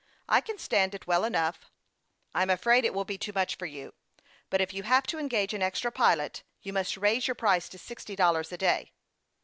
[0.27, 1.69] I can stand it well enough.""
[2.33, 3.93] I'm afraid it will be too much for you;
[4.49, 7.77] but if you have to engage an extra pilot, you must raise your price to
[7.77, 8.93] sixty dollars a day."